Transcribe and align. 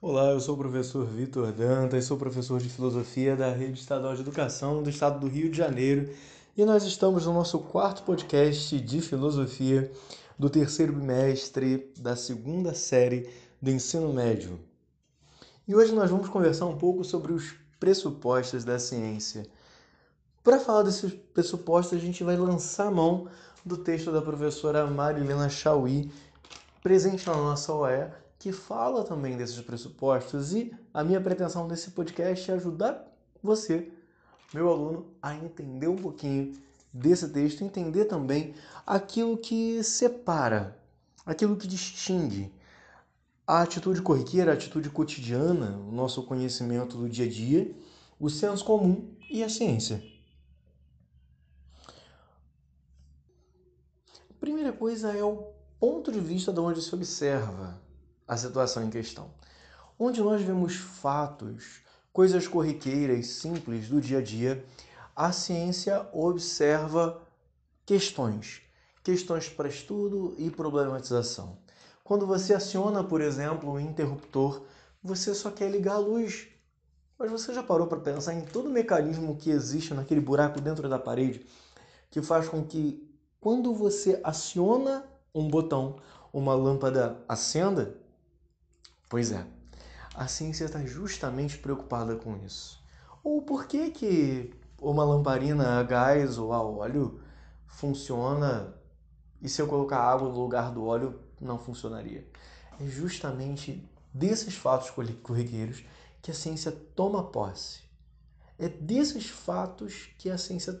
Olá, 0.00 0.32
eu 0.32 0.40
sou 0.40 0.54
o 0.54 0.58
professor 0.58 1.06
Vitor 1.06 1.50
Dantas, 1.52 2.04
sou 2.04 2.18
professor 2.18 2.60
de 2.60 2.68
filosofia 2.68 3.34
da 3.34 3.50
Rede 3.50 3.80
Estadual 3.80 4.14
de 4.14 4.20
Educação 4.20 4.82
do 4.82 4.90
Estado 4.90 5.18
do 5.18 5.28
Rio 5.28 5.50
de 5.50 5.56
Janeiro 5.56 6.12
e 6.56 6.64
nós 6.64 6.84
estamos 6.84 7.24
no 7.24 7.32
nosso 7.32 7.58
quarto 7.58 8.02
podcast 8.02 8.78
de 8.78 9.00
filosofia 9.00 9.90
do 10.38 10.50
terceiro 10.50 10.92
bimestre 10.92 11.90
da 11.98 12.14
segunda 12.16 12.74
série 12.74 13.30
do 13.62 13.70
ensino 13.70 14.12
médio. 14.12 14.60
E 15.66 15.74
hoje 15.74 15.94
nós 15.94 16.10
vamos 16.10 16.28
conversar 16.28 16.66
um 16.66 16.76
pouco 16.76 17.02
sobre 17.02 17.32
os 17.32 17.54
pressupostos 17.80 18.62
da 18.62 18.78
ciência. 18.78 19.46
Para 20.42 20.60
falar 20.60 20.82
desses 20.82 21.14
pressupostos, 21.32 21.96
a 21.96 22.00
gente 22.00 22.22
vai 22.22 22.36
lançar 22.36 22.88
a 22.88 22.90
mão 22.90 23.26
do 23.64 23.78
texto 23.78 24.12
da 24.12 24.20
professora 24.20 24.86
Marilena 24.86 25.48
Chauí, 25.48 26.10
presente 26.82 27.26
na 27.26 27.34
nossa 27.34 27.72
OE, 27.72 28.10
que 28.44 28.52
fala 28.52 29.02
também 29.04 29.38
desses 29.38 29.58
pressupostos. 29.62 30.52
E 30.52 30.70
a 30.92 31.02
minha 31.02 31.18
pretensão 31.18 31.66
desse 31.66 31.92
podcast 31.92 32.50
é 32.50 32.54
ajudar 32.54 33.10
você, 33.42 33.90
meu 34.52 34.68
aluno, 34.68 35.06
a 35.22 35.34
entender 35.34 35.88
um 35.88 35.96
pouquinho 35.96 36.52
desse 36.92 37.26
texto, 37.30 37.64
entender 37.64 38.04
também 38.04 38.54
aquilo 38.86 39.38
que 39.38 39.82
separa, 39.82 40.78
aquilo 41.24 41.56
que 41.56 41.66
distingue 41.66 42.52
a 43.46 43.62
atitude 43.62 44.02
corriqueira, 44.02 44.50
a 44.50 44.54
atitude 44.54 44.90
cotidiana, 44.90 45.78
o 45.78 45.90
nosso 45.90 46.22
conhecimento 46.24 46.98
do 46.98 47.08
dia 47.08 47.24
a 47.24 47.28
dia, 47.28 47.74
o 48.20 48.28
senso 48.28 48.62
comum 48.62 49.08
e 49.30 49.42
a 49.42 49.48
ciência. 49.48 50.04
A 54.30 54.34
primeira 54.38 54.70
coisa 54.70 55.16
é 55.16 55.24
o 55.24 55.50
ponto 55.80 56.12
de 56.12 56.20
vista 56.20 56.52
de 56.52 56.60
onde 56.60 56.82
se 56.82 56.94
observa 56.94 57.82
a 58.26 58.36
situação 58.36 58.82
em 58.82 58.90
questão. 58.90 59.30
Onde 59.98 60.20
nós 60.20 60.42
vemos 60.42 60.76
fatos, 60.76 61.80
coisas 62.12 62.48
corriqueiras, 62.48 63.26
simples 63.26 63.88
do 63.88 64.00
dia 64.00 64.18
a 64.18 64.22
dia, 64.22 64.64
a 65.14 65.32
ciência 65.32 66.08
observa 66.12 67.22
questões, 67.86 68.62
questões 69.02 69.48
para 69.48 69.68
estudo 69.68 70.34
e 70.38 70.50
problematização. 70.50 71.58
Quando 72.02 72.26
você 72.26 72.54
aciona, 72.54 73.02
por 73.04 73.20
exemplo, 73.20 73.72
o 73.72 73.80
interruptor, 73.80 74.62
você 75.02 75.34
só 75.34 75.50
quer 75.50 75.70
ligar 75.70 75.94
a 75.94 75.98
luz. 75.98 76.48
Mas 77.18 77.30
você 77.30 77.54
já 77.54 77.62
parou 77.62 77.86
para 77.86 78.00
pensar 78.00 78.34
em 78.34 78.42
todo 78.42 78.66
o 78.66 78.72
mecanismo 78.72 79.36
que 79.36 79.50
existe 79.50 79.94
naquele 79.94 80.20
buraco 80.20 80.60
dentro 80.60 80.88
da 80.88 80.98
parede 80.98 81.46
que 82.14 82.22
faz 82.22 82.48
com 82.48 82.64
que 82.64 83.12
quando 83.40 83.74
você 83.74 84.20
aciona 84.22 85.04
um 85.34 85.48
botão, 85.48 85.96
uma 86.32 86.54
lâmpada 86.54 87.18
acenda? 87.28 87.96
Pois 89.08 89.32
é, 89.32 89.46
a 90.14 90.26
ciência 90.26 90.64
está 90.64 90.84
justamente 90.84 91.58
preocupada 91.58 92.16
com 92.16 92.36
isso. 92.44 92.82
Ou 93.22 93.42
por 93.42 93.66
que, 93.66 93.90
que 93.90 94.54
uma 94.80 95.04
lamparina 95.04 95.80
a 95.80 95.82
gás 95.82 96.38
ou 96.38 96.52
a 96.52 96.62
óleo 96.62 97.20
funciona 97.66 98.74
e 99.40 99.48
se 99.48 99.60
eu 99.60 99.66
colocar 99.66 99.98
água 99.98 100.28
no 100.28 100.38
lugar 100.38 100.70
do 100.72 100.84
óleo 100.84 101.18
não 101.40 101.58
funcionaria? 101.58 102.26
É 102.80 102.86
justamente 102.86 103.88
desses 104.12 104.54
fatos 104.54 104.90
corriqueiros 104.90 105.84
que 106.22 106.30
a 106.30 106.34
ciência 106.34 106.70
toma 106.70 107.24
posse. 107.24 107.82
É 108.58 108.68
desses 108.68 109.28
fatos 109.28 110.10
que 110.18 110.30
a 110.30 110.38
ciência 110.38 110.80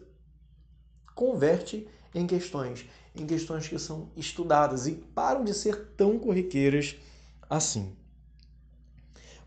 converte 1.14 1.88
em 2.14 2.26
questões, 2.26 2.88
em 3.14 3.26
questões 3.26 3.66
que 3.68 3.78
são 3.78 4.10
estudadas 4.16 4.86
e 4.86 4.92
param 4.92 5.44
de 5.44 5.52
ser 5.52 5.94
tão 5.96 6.18
corriqueiras 6.18 6.96
assim. 7.50 7.96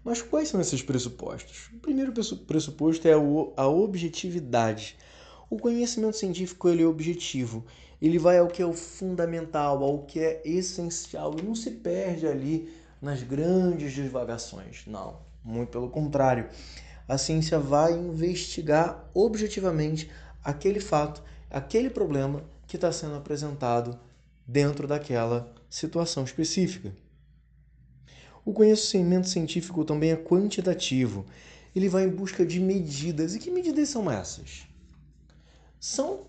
Mas 0.07 0.21
quais 0.21 0.47
são 0.47 0.61
esses 0.61 0.81
pressupostos? 0.81 1.69
O 1.73 1.79
primeiro 1.79 2.13
pressuposto 2.13 3.05
é 3.09 3.11
a 3.11 3.67
objetividade. 3.67 4.95
O 5.49 5.59
conhecimento 5.59 6.15
científico 6.15 6.69
ele 6.69 6.81
é 6.81 6.85
objetivo. 6.85 7.65
Ele 8.01 8.17
vai 8.17 8.37
ao 8.37 8.47
que 8.47 8.61
é 8.61 8.65
o 8.65 8.71
fundamental, 8.71 9.83
ao 9.83 10.03
que 10.03 10.21
é 10.21 10.41
essencial 10.45 11.35
e 11.37 11.41
não 11.41 11.53
se 11.53 11.71
perde 11.71 12.25
ali 12.25 12.73
nas 13.01 13.21
grandes 13.21 13.91
divagações. 13.91 14.85
Não, 14.87 15.17
muito 15.43 15.71
pelo 15.71 15.89
contrário. 15.89 16.47
A 17.05 17.17
ciência 17.17 17.59
vai 17.59 17.91
investigar 17.91 19.09
objetivamente 19.13 20.09
aquele 20.41 20.79
fato, 20.79 21.21
aquele 21.51 21.89
problema 21.89 22.45
que 22.65 22.77
está 22.77 22.93
sendo 22.93 23.15
apresentado 23.15 23.99
dentro 24.47 24.87
daquela 24.87 25.53
situação 25.69 26.23
específica. 26.23 26.93
O 28.47 28.53
conhecimento 28.53 29.27
científico 29.27 29.83
também 29.83 30.11
é 30.11 30.15
quantitativo. 30.15 31.25
Ele 31.75 31.89
vai 31.89 32.05
em 32.05 32.09
busca 32.09 32.45
de 32.45 32.61
medidas. 32.61 33.35
E 33.35 33.39
que 33.39 33.51
medidas 33.51 33.89
são 33.89 34.09
essas? 34.09 34.65
São 35.81 36.21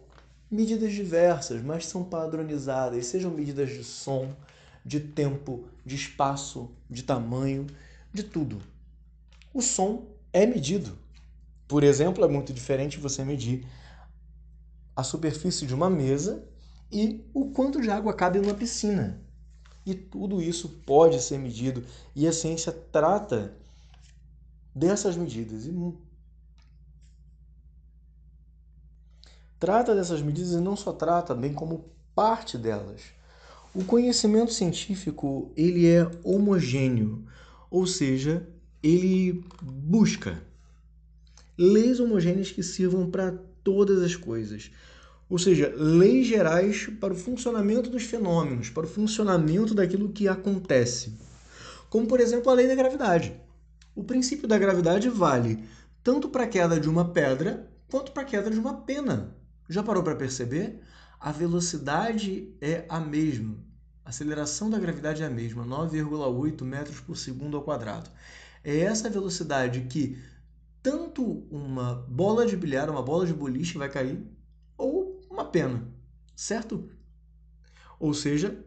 medidas 0.50 0.92
diversas, 0.92 1.62
mas 1.62 1.86
são 1.86 2.02
padronizadas, 2.02 3.06
sejam 3.06 3.30
medidas 3.30 3.70
de 3.70 3.84
som, 3.84 4.34
de 4.84 4.98
tempo, 4.98 5.68
de 5.86 5.94
espaço, 5.94 6.68
de 6.90 7.04
tamanho, 7.04 7.68
de 8.12 8.24
tudo. 8.24 8.60
O 9.54 9.62
som 9.62 10.04
é 10.32 10.44
medido. 10.44 10.98
Por 11.68 11.84
exemplo, 11.84 12.24
é 12.24 12.28
muito 12.28 12.52
diferente 12.52 12.98
você 12.98 13.24
medir 13.24 13.64
a 14.96 15.04
superfície 15.04 15.68
de 15.68 15.72
uma 15.72 15.88
mesa 15.88 16.44
e 16.90 17.24
o 17.32 17.52
quanto 17.52 17.80
de 17.80 17.88
água 17.88 18.12
cabe 18.12 18.40
numa 18.40 18.54
piscina. 18.54 19.27
E 19.88 19.94
tudo 19.94 20.42
isso 20.42 20.68
pode 20.84 21.18
ser 21.18 21.38
medido. 21.38 21.82
E 22.14 22.28
a 22.28 22.32
ciência 22.32 22.70
trata 22.70 23.54
dessas 24.74 25.16
medidas. 25.16 25.64
E 25.64 25.72
trata 29.58 29.94
dessas 29.94 30.20
medidas 30.20 30.52
e 30.52 30.60
não 30.60 30.76
só 30.76 30.92
trata, 30.92 31.34
bem 31.34 31.54
como 31.54 31.86
parte 32.14 32.58
delas. 32.58 33.00
O 33.74 33.82
conhecimento 33.82 34.52
científico, 34.52 35.50
ele 35.56 35.86
é 35.86 36.06
homogêneo, 36.22 37.24
ou 37.70 37.86
seja, 37.86 38.46
ele 38.82 39.42
busca 39.62 40.42
leis 41.56 41.98
homogêneas 41.98 42.50
que 42.50 42.62
sirvam 42.62 43.10
para 43.10 43.38
todas 43.64 44.02
as 44.02 44.14
coisas 44.14 44.70
ou 45.28 45.38
seja, 45.38 45.72
leis 45.76 46.26
gerais 46.26 46.86
para 47.00 47.12
o 47.12 47.16
funcionamento 47.16 47.90
dos 47.90 48.04
fenômenos, 48.04 48.70
para 48.70 48.86
o 48.86 48.88
funcionamento 48.88 49.74
daquilo 49.74 50.08
que 50.08 50.26
acontece. 50.26 51.18
Como, 51.90 52.06
por 52.06 52.20
exemplo, 52.20 52.50
a 52.50 52.54
lei 52.54 52.66
da 52.66 52.74
gravidade. 52.74 53.34
O 53.94 54.02
princípio 54.02 54.48
da 54.48 54.56
gravidade 54.56 55.08
vale 55.08 55.64
tanto 56.02 56.28
para 56.28 56.44
a 56.44 56.48
queda 56.48 56.80
de 56.80 56.88
uma 56.88 57.10
pedra 57.10 57.70
quanto 57.90 58.12
para 58.12 58.22
a 58.22 58.26
queda 58.26 58.50
de 58.50 58.58
uma 58.58 58.74
pena. 58.74 59.36
Já 59.68 59.82
parou 59.82 60.02
para 60.02 60.16
perceber? 60.16 60.80
A 61.20 61.32
velocidade 61.32 62.54
é 62.60 62.84
a 62.88 63.00
mesma. 63.00 63.56
A 64.04 64.08
aceleração 64.08 64.70
da 64.70 64.78
gravidade 64.78 65.22
é 65.22 65.26
a 65.26 65.30
mesma, 65.30 65.66
9,8 65.66 66.62
metros 66.62 67.00
por 67.00 67.16
segundo 67.16 67.56
ao 67.56 67.62
quadrado. 67.62 68.08
É 68.64 68.78
essa 68.78 69.10
velocidade 69.10 69.82
que 69.82 70.18
tanto 70.82 71.46
uma 71.50 72.06
bola 72.08 72.46
de 72.46 72.56
bilhar, 72.56 72.88
uma 72.88 73.02
bola 73.02 73.26
de 73.26 73.34
boliche 73.34 73.76
vai 73.76 73.90
cair, 73.90 74.18
pena, 75.50 75.86
certo? 76.34 76.90
Ou 77.98 78.14
seja, 78.14 78.64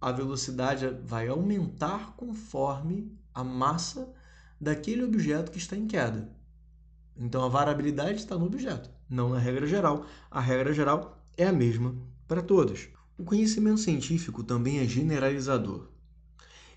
a 0.00 0.12
velocidade 0.12 0.86
vai 1.04 1.28
aumentar 1.28 2.14
conforme 2.16 3.16
a 3.32 3.42
massa 3.42 4.12
daquele 4.60 5.02
objeto 5.02 5.50
que 5.50 5.58
está 5.58 5.76
em 5.76 5.86
queda. 5.86 6.30
Então 7.16 7.44
a 7.44 7.48
variabilidade 7.48 8.18
está 8.18 8.36
no 8.36 8.46
objeto, 8.46 8.90
não 9.08 9.30
na 9.30 9.38
regra 9.38 9.66
geral. 9.66 10.06
A 10.30 10.40
regra 10.40 10.72
geral 10.72 11.24
é 11.36 11.46
a 11.46 11.52
mesma 11.52 11.94
para 12.26 12.42
todos. 12.42 12.88
O 13.16 13.24
conhecimento 13.24 13.80
científico 13.80 14.42
também 14.42 14.80
é 14.80 14.86
generalizador. 14.86 15.88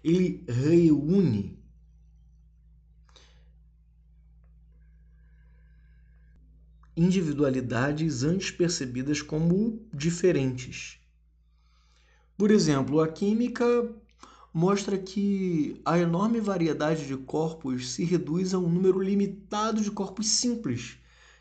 Ele 0.03 0.45
reúne 0.47 1.59
individualidades 6.97 8.23
antes 8.23 8.49
percebidas 8.49 9.21
como 9.21 9.79
diferentes. 9.93 10.99
Por 12.35 12.49
exemplo, 12.49 12.99
a 12.99 13.07
química 13.07 13.63
mostra 14.51 14.97
que 14.97 15.79
a 15.85 15.99
enorme 15.99 16.41
variedade 16.41 17.05
de 17.05 17.15
corpos 17.15 17.91
se 17.91 18.03
reduz 18.03 18.51
a 18.51 18.57
um 18.57 18.67
número 18.67 18.99
limitado 18.99 19.79
de 19.79 19.91
corpos 19.91 20.27
simples, 20.27 20.97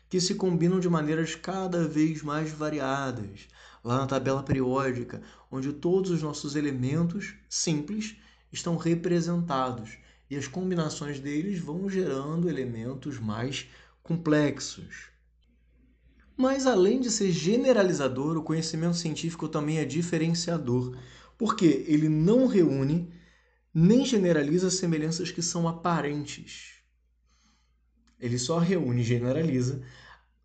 que 0.07 0.21
se 0.21 0.35
combinam 0.35 0.79
de 0.79 0.87
maneiras 0.87 1.33
cada 1.33 1.87
vez 1.87 2.21
mais 2.21 2.51
variadas. 2.51 3.47
Lá 3.83 3.97
na 3.97 4.05
tabela 4.05 4.43
periódica, 4.43 5.23
onde 5.49 5.73
todos 5.73 6.11
os 6.11 6.21
nossos 6.21 6.55
elementos 6.55 7.33
simples 7.49 8.15
estão 8.51 8.77
representados 8.77 9.97
e 10.29 10.35
as 10.35 10.47
combinações 10.47 11.19
deles 11.19 11.59
vão 11.59 11.89
gerando 11.89 12.47
elementos 12.47 13.17
mais 13.17 13.67
complexos. 14.03 15.16
Mas 16.37 16.67
além 16.67 16.99
de 17.01 17.09
ser 17.09 17.31
generalizador, 17.31 18.37
o 18.37 18.43
conhecimento 18.43 18.95
científico 18.95 19.49
também 19.49 19.79
é 19.79 19.85
diferenciador, 19.85 20.95
porque 21.35 21.83
ele 21.87 22.07
não 22.07 22.45
reúne 22.45 23.11
nem 23.73 24.05
generaliza 24.05 24.69
semelhanças 24.69 25.31
que 25.31 25.41
são 25.41 25.67
aparentes. 25.67 26.75
Ele 28.19 28.37
só 28.37 28.59
reúne 28.59 29.01
e 29.01 29.03
generaliza 29.03 29.81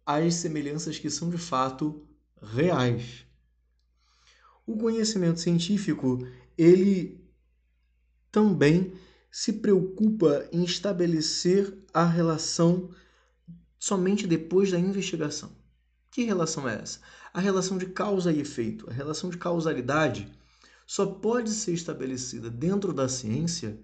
as 0.05 0.35
semelhanças 0.35 0.99
que 0.99 1.11
são 1.11 1.31
de 1.31 1.39
fato 1.39 2.07
reais. 2.43 3.27
O 4.67 4.77
conhecimento 4.77 5.41
científico, 5.41 6.27
ele 6.57 7.23
também 8.31 8.95
se 9.31 9.55
preocupa 9.55 10.49
em 10.53 10.65
estabelecer 10.65 11.75
a 11.93 12.05
relação 12.05 12.91
somente 13.79 14.27
depois 14.27 14.71
da 14.71 14.79
investigação. 14.79 15.62
Que 16.13 16.25
relação 16.25 16.69
é 16.69 16.75
essa? 16.75 17.01
A 17.33 17.41
relação 17.41 17.79
de 17.79 17.87
causa 17.87 18.31
e 18.31 18.39
efeito. 18.39 18.89
A 18.89 18.93
relação 18.93 19.31
de 19.31 19.39
causalidade 19.39 20.31
só 20.87 21.07
pode 21.07 21.49
ser 21.51 21.73
estabelecida 21.73 22.51
dentro 22.51 22.93
da 22.93 23.09
ciência 23.09 23.81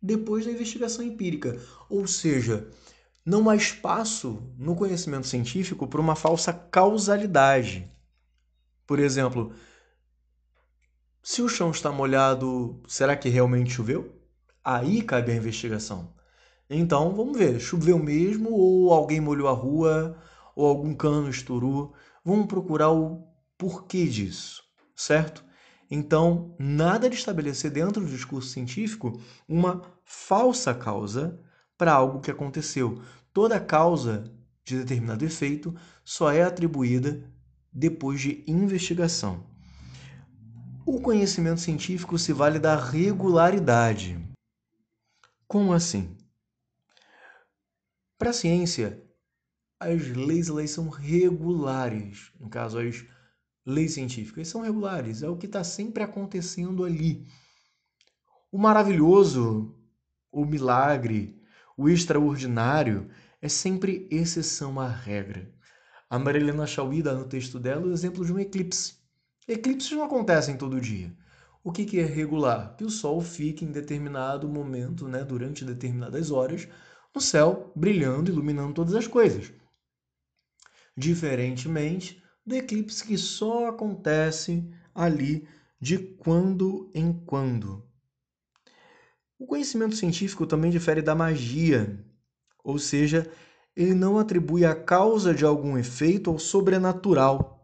depois 0.00 0.46
da 0.46 0.52
investigação 0.52 1.04
empírica. 1.04 1.60
Ou 1.90 2.06
seja, 2.06 2.66
não 3.26 3.50
há 3.50 3.54
espaço 3.54 4.42
no 4.56 4.74
conhecimento 4.74 5.26
científico 5.26 5.86
para 5.86 6.00
uma 6.00 6.16
falsa 6.16 6.50
causalidade. 6.50 7.92
Por 8.86 8.98
exemplo, 8.98 9.52
se 11.22 11.42
o 11.42 11.48
chão 11.48 11.70
está 11.70 11.92
molhado, 11.92 12.82
será 12.88 13.14
que 13.14 13.28
realmente 13.28 13.70
choveu? 13.70 14.18
Aí 14.64 15.02
cabe 15.02 15.32
a 15.32 15.36
investigação. 15.36 16.14
Então, 16.70 17.14
vamos 17.14 17.36
ver, 17.36 17.60
choveu 17.60 17.98
mesmo 17.98 18.50
ou 18.50 18.94
alguém 18.94 19.20
molhou 19.20 19.46
a 19.48 19.52
rua 19.52 20.16
ou 20.60 20.66
algum 20.66 20.94
cano 20.94 21.30
estourou? 21.30 21.94
Vamos 22.22 22.46
procurar 22.46 22.90
o 22.90 23.26
porquê 23.56 24.06
disso, 24.06 24.62
certo? 24.94 25.42
Então, 25.90 26.54
nada 26.58 27.08
de 27.08 27.16
estabelecer 27.16 27.70
dentro 27.70 28.04
do 28.04 28.10
discurso 28.10 28.50
científico 28.50 29.18
uma 29.48 29.82
falsa 30.04 30.74
causa 30.74 31.40
para 31.78 31.92
algo 31.92 32.20
que 32.20 32.30
aconteceu. 32.30 33.02
Toda 33.32 33.58
causa 33.58 34.30
de 34.62 34.78
determinado 34.78 35.24
efeito 35.24 35.74
só 36.04 36.30
é 36.30 36.42
atribuída 36.42 37.24
depois 37.72 38.20
de 38.20 38.44
investigação. 38.46 39.46
O 40.84 41.00
conhecimento 41.00 41.60
científico 41.60 42.18
se 42.18 42.32
vale 42.32 42.58
da 42.58 42.76
regularidade. 42.76 44.18
Como 45.48 45.72
assim? 45.72 46.16
Para 48.18 48.30
a 48.30 48.34
ciência, 48.34 49.02
as 49.80 50.08
leis 50.08 50.50
elas 50.50 50.70
são 50.70 50.90
regulares. 50.90 52.30
No 52.38 52.50
caso, 52.50 52.78
as 52.78 53.02
leis 53.64 53.94
científicas 53.94 54.46
são 54.48 54.60
regulares. 54.60 55.22
É 55.22 55.28
o 55.28 55.38
que 55.38 55.46
está 55.46 55.64
sempre 55.64 56.02
acontecendo 56.02 56.84
ali. 56.84 57.26
O 58.52 58.58
maravilhoso, 58.58 59.74
o 60.30 60.44
milagre, 60.44 61.40
o 61.78 61.88
extraordinário 61.88 63.08
é 63.40 63.48
sempre 63.48 64.06
exceção 64.10 64.78
à 64.78 64.86
regra. 64.86 65.50
A 66.10 66.18
Marilena 66.18 66.66
Chauí 66.66 67.02
dá 67.02 67.14
no 67.14 67.24
texto 67.24 67.58
dela 67.58 67.86
o 67.86 67.92
exemplo 67.92 68.24
de 68.24 68.32
um 68.32 68.38
eclipse. 68.38 68.96
Eclipses 69.48 69.92
não 69.92 70.04
acontecem 70.04 70.58
todo 70.58 70.80
dia. 70.80 71.16
O 71.64 71.72
que, 71.72 71.86
que 71.86 72.00
é 72.00 72.04
regular? 72.04 72.76
Que 72.76 72.84
o 72.84 72.90
Sol 72.90 73.20
fique 73.20 73.64
em 73.64 73.72
determinado 73.72 74.48
momento, 74.48 75.08
né, 75.08 75.24
durante 75.24 75.64
determinadas 75.64 76.30
horas, 76.30 76.68
no 77.14 77.20
céu, 77.20 77.72
brilhando, 77.74 78.30
iluminando 78.30 78.74
todas 78.74 78.94
as 78.94 79.06
coisas. 79.06 79.52
Diferentemente 80.96 82.22
do 82.44 82.54
eclipse 82.54 83.04
que 83.04 83.16
só 83.16 83.68
acontece 83.68 84.68
ali 84.94 85.46
de 85.80 85.98
quando 85.98 86.90
em 86.94 87.12
quando. 87.12 87.86
O 89.38 89.46
conhecimento 89.46 89.96
científico 89.96 90.46
também 90.46 90.70
difere 90.70 91.00
da 91.00 91.14
magia, 91.14 92.04
ou 92.62 92.78
seja, 92.78 93.30
ele 93.74 93.94
não 93.94 94.18
atribui 94.18 94.64
a 94.64 94.74
causa 94.74 95.34
de 95.34 95.44
algum 95.44 95.78
efeito 95.78 96.28
ao 96.28 96.38
sobrenatural 96.38 97.60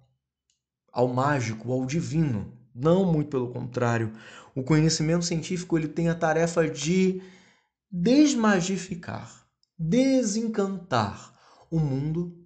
ao 0.96 1.08
mágico, 1.08 1.70
ao 1.70 1.84
divino. 1.84 2.50
Não 2.74 3.04
muito 3.04 3.28
pelo 3.28 3.52
contrário. 3.52 4.12
O 4.54 4.62
conhecimento 4.62 5.26
científico 5.26 5.76
ele 5.76 5.88
tem 5.88 6.08
a 6.08 6.14
tarefa 6.14 6.66
de 6.66 7.20
desmagificar, 7.90 9.46
desencantar 9.78 11.34
o 11.70 11.78
mundo 11.78 12.45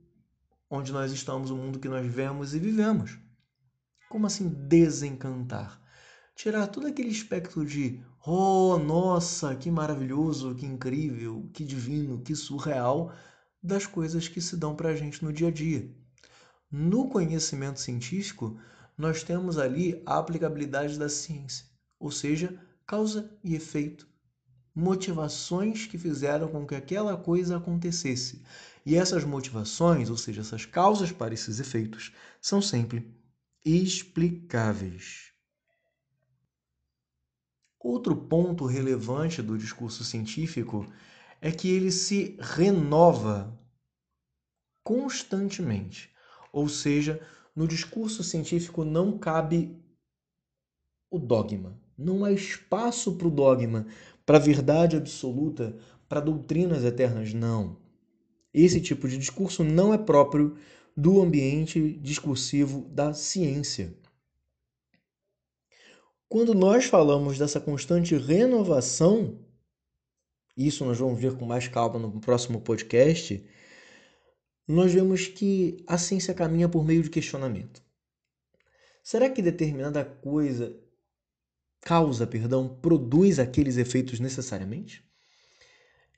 onde 0.70 0.92
nós 0.92 1.10
estamos, 1.10 1.50
o 1.50 1.56
mundo 1.56 1.80
que 1.80 1.88
nós 1.88 2.06
vemos 2.06 2.54
e 2.54 2.60
vivemos. 2.60 3.18
Como 4.08 4.26
assim 4.26 4.48
desencantar? 4.48 5.80
Tirar 6.36 6.68
todo 6.68 6.86
aquele 6.86 7.10
espectro 7.10 7.66
de 7.66 8.00
oh, 8.24 8.78
nossa, 8.78 9.54
que 9.56 9.70
maravilhoso, 9.70 10.54
que 10.54 10.64
incrível, 10.64 11.50
que 11.52 11.64
divino, 11.64 12.22
que 12.22 12.34
surreal 12.34 13.12
das 13.62 13.84
coisas 13.84 14.28
que 14.28 14.40
se 14.40 14.56
dão 14.56 14.74
para 14.74 14.90
a 14.90 14.94
gente 14.94 15.24
no 15.24 15.32
dia 15.32 15.48
a 15.48 15.50
dia. 15.50 15.92
No 16.70 17.08
conhecimento 17.08 17.80
científico, 17.80 18.58
nós 18.96 19.22
temos 19.22 19.58
ali 19.58 20.00
a 20.06 20.18
aplicabilidade 20.18 20.98
da 20.98 21.08
ciência, 21.08 21.66
ou 21.98 22.10
seja, 22.10 22.58
causa 22.86 23.30
e 23.42 23.54
efeito, 23.54 24.08
motivações 24.74 25.86
que 25.86 25.98
fizeram 25.98 26.48
com 26.48 26.66
que 26.66 26.74
aquela 26.74 27.16
coisa 27.16 27.56
acontecesse. 27.56 28.42
E 28.90 28.96
essas 28.96 29.22
motivações, 29.22 30.10
ou 30.10 30.16
seja, 30.16 30.40
essas 30.40 30.66
causas 30.66 31.12
para 31.12 31.32
esses 31.32 31.60
efeitos, 31.60 32.12
são 32.42 32.60
sempre 32.60 33.08
explicáveis. 33.64 35.32
Outro 37.78 38.16
ponto 38.16 38.66
relevante 38.66 39.40
do 39.42 39.56
discurso 39.56 40.02
científico 40.02 40.92
é 41.40 41.52
que 41.52 41.68
ele 41.68 41.92
se 41.92 42.36
renova 42.40 43.56
constantemente. 44.82 46.10
Ou 46.52 46.68
seja, 46.68 47.24
no 47.54 47.68
discurso 47.68 48.24
científico 48.24 48.84
não 48.84 49.16
cabe 49.16 49.80
o 51.08 51.16
dogma. 51.16 51.80
Não 51.96 52.24
há 52.24 52.32
espaço 52.32 53.16
para 53.16 53.28
o 53.28 53.30
dogma, 53.30 53.86
para 54.26 54.38
a 54.38 54.40
verdade 54.40 54.96
absoluta, 54.96 55.78
para 56.08 56.18
doutrinas 56.18 56.82
eternas. 56.82 57.32
Não. 57.32 57.88
Esse 58.52 58.80
tipo 58.80 59.08
de 59.08 59.16
discurso 59.16 59.62
não 59.62 59.94
é 59.94 59.98
próprio 59.98 60.56
do 60.96 61.20
ambiente 61.22 61.94
discursivo 61.98 62.88
da 62.88 63.12
ciência. 63.14 63.94
Quando 66.28 66.54
nós 66.54 66.84
falamos 66.84 67.38
dessa 67.38 67.60
constante 67.60 68.16
renovação, 68.16 69.38
isso 70.56 70.84
nós 70.84 70.98
vamos 70.98 71.20
ver 71.20 71.36
com 71.36 71.44
mais 71.44 71.68
calma 71.68 71.98
no 71.98 72.20
próximo 72.20 72.60
podcast 72.60 73.44
nós 74.70 74.92
vemos 74.92 75.26
que 75.26 75.82
a 75.86 75.98
ciência 75.98 76.32
caminha 76.32 76.68
por 76.68 76.84
meio 76.84 77.02
de 77.02 77.10
questionamento. 77.10 77.82
Será 79.02 79.28
que 79.28 79.42
determinada 79.42 80.04
coisa 80.04 80.78
causa, 81.80 82.26
perdão, 82.26 82.78
produz 82.80 83.38
aqueles 83.38 83.76
efeitos 83.76 84.20
necessariamente? 84.20 85.04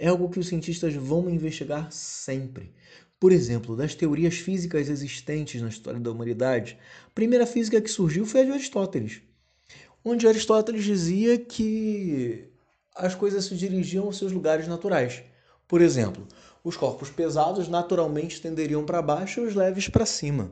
É 0.03 0.09
algo 0.09 0.29
que 0.29 0.41
os 0.41 0.49
cientistas 0.49 0.95
vão 0.95 1.31
investigar 1.31 1.93
sempre. 1.93 2.73
Por 3.21 3.31
exemplo, 3.31 3.77
das 3.77 3.95
teorias 3.95 4.35
físicas 4.35 4.89
existentes 4.89 5.63
na 5.63 5.69
história 5.69 6.01
da 6.01 6.11
humanidade, 6.11 6.77
a 7.07 7.11
primeira 7.11 7.47
física 7.47 7.81
que 7.81 7.89
surgiu 7.89 8.27
foi 8.27 8.41
a 8.41 8.45
de 8.47 8.51
Aristóteles, 8.51 9.23
onde 10.05 10.27
Aristóteles 10.27 10.83
dizia 10.83 11.39
que 11.39 12.49
as 12.97 13.15
coisas 13.15 13.45
se 13.45 13.55
dirigiam 13.55 14.07
aos 14.07 14.19
seus 14.19 14.33
lugares 14.33 14.67
naturais. 14.67 15.23
Por 15.69 15.81
exemplo, 15.81 16.27
os 16.65 16.77
corpos 16.77 17.09
pesados 17.09 17.69
naturalmente 17.69 18.43
tenderiam 18.43 18.85
para 18.85 19.01
baixo 19.01 19.43
e 19.43 19.47
os 19.47 19.55
leves 19.55 19.87
para 19.87 20.05
cima. 20.05 20.51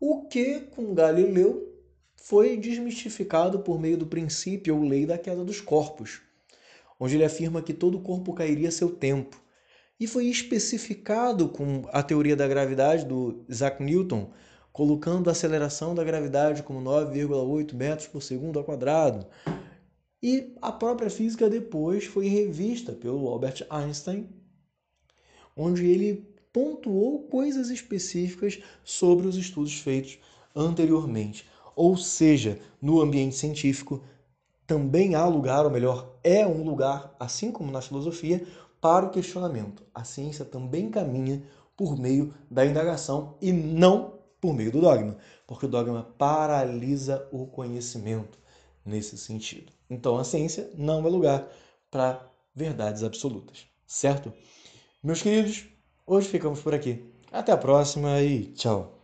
O 0.00 0.22
que, 0.28 0.60
com 0.60 0.94
Galileu, 0.94 1.78
foi 2.16 2.56
desmistificado 2.56 3.58
por 3.58 3.78
meio 3.78 3.98
do 3.98 4.06
princípio 4.06 4.74
ou 4.74 4.82
lei 4.82 5.04
da 5.04 5.18
queda 5.18 5.44
dos 5.44 5.60
corpos, 5.60 6.22
onde 7.00 7.16
ele 7.16 7.24
afirma 7.24 7.62
que 7.62 7.74
todo 7.74 7.98
corpo 7.98 8.32
cairia 8.34 8.68
a 8.68 8.72
seu 8.72 8.90
tempo. 8.90 9.42
E 9.98 10.06
foi 10.06 10.26
especificado 10.26 11.48
com 11.48 11.82
a 11.92 12.02
teoria 12.02 12.36
da 12.36 12.46
gravidade 12.46 13.04
do 13.04 13.44
Isaac 13.48 13.82
Newton, 13.82 14.30
colocando 14.72 15.28
a 15.28 15.32
aceleração 15.32 15.94
da 15.94 16.04
gravidade 16.04 16.62
como 16.62 16.80
9,8 16.80 17.74
metros 17.74 18.06
por 18.06 18.22
segundo 18.22 18.58
ao 18.58 18.64
quadrado. 18.64 19.26
E 20.22 20.54
a 20.60 20.70
própria 20.70 21.10
física 21.10 21.48
depois 21.48 22.04
foi 22.04 22.28
revista 22.28 22.92
pelo 22.92 23.26
Albert 23.26 23.66
Einstein 23.70 24.28
onde 25.56 25.86
ele 25.86 26.26
pontuou 26.52 27.24
coisas 27.24 27.70
específicas 27.70 28.60
sobre 28.82 29.26
os 29.26 29.36
estudos 29.36 29.78
feitos 29.80 30.18
anteriormente. 30.54 31.46
Ou 31.76 31.96
seja, 31.96 32.58
no 32.80 33.00
ambiente 33.00 33.36
científico 33.36 34.02
também 34.70 35.16
há 35.16 35.26
lugar, 35.26 35.64
ou 35.64 35.70
melhor, 35.70 36.14
é 36.22 36.46
um 36.46 36.62
lugar, 36.62 37.12
assim 37.18 37.50
como 37.50 37.72
na 37.72 37.80
filosofia, 37.80 38.46
para 38.80 39.04
o 39.04 39.10
questionamento. 39.10 39.82
A 39.92 40.04
ciência 40.04 40.44
também 40.44 40.88
caminha 40.88 41.42
por 41.76 41.98
meio 41.98 42.32
da 42.48 42.64
indagação 42.64 43.34
e 43.42 43.52
não 43.52 44.14
por 44.40 44.54
meio 44.54 44.70
do 44.70 44.80
dogma, 44.80 45.16
porque 45.44 45.66
o 45.66 45.68
dogma 45.68 46.04
paralisa 46.16 47.28
o 47.32 47.48
conhecimento 47.48 48.38
nesse 48.84 49.18
sentido. 49.18 49.72
Então 49.90 50.16
a 50.16 50.22
ciência 50.22 50.70
não 50.78 51.04
é 51.04 51.10
lugar 51.10 51.48
para 51.90 52.24
verdades 52.54 53.02
absolutas, 53.02 53.66
certo? 53.84 54.32
Meus 55.02 55.20
queridos, 55.20 55.64
hoje 56.06 56.28
ficamos 56.28 56.60
por 56.60 56.72
aqui. 56.72 57.12
Até 57.32 57.50
a 57.50 57.56
próxima 57.56 58.20
e 58.22 58.52
tchau! 58.52 58.99